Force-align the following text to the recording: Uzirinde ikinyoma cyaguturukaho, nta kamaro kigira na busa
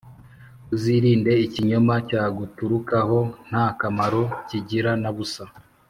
Uzirinde 0.73 1.31
ikinyoma 1.45 1.95
cyaguturukaho, 2.07 3.19
nta 3.47 3.65
kamaro 3.79 4.21
kigira 4.47 4.91
na 5.03 5.11
busa 5.17 5.43